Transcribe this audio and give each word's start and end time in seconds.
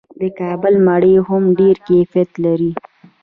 د 0.19 0.21
کابل 0.39 0.73
مڼې 0.87 1.15
هم 1.27 1.43
ډیر 1.59 1.75
کیفیت 1.87 2.29
لري. 2.43 2.71